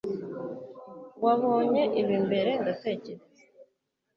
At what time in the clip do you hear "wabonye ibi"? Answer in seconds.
1.23-2.15